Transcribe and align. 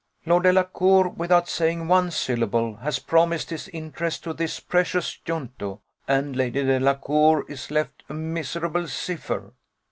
Lord 0.25 0.45
Delacour, 0.45 1.09
without 1.09 1.47
saying 1.47 1.87
one 1.87 2.09
syllable, 2.09 2.77
has 2.77 2.97
promised 2.97 3.51
his 3.51 3.67
interest 3.67 4.23
to 4.23 4.33
this 4.33 4.59
precious 4.59 5.15
junto, 5.17 5.79
and 6.07 6.35
Lady 6.35 6.63
Delacour 6.63 7.45
is 7.47 7.69
left 7.69 8.01
a 8.09 8.15
miserable 8.15 8.87
cipher. 8.87 9.53